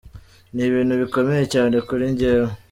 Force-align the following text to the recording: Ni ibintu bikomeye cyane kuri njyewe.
Ni 0.53 0.63
ibintu 0.69 0.93
bikomeye 1.01 1.43
cyane 1.53 1.75
kuri 1.87 2.03
njyewe. 2.11 2.49